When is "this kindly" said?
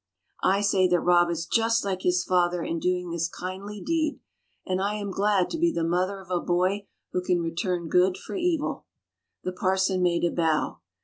3.11-3.79